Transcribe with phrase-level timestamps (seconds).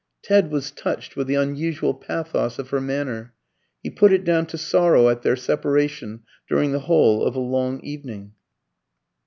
[0.23, 3.35] Ted was touched with the unusual pathos of her manner.
[3.83, 7.79] He put it down to sorrow at their separation during the whole of a long
[7.81, 8.31] evening.